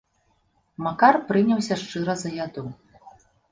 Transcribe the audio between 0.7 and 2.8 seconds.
Макар прыняўся шчыра за яду.